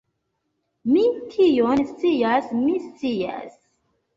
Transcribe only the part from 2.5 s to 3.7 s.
mi scias!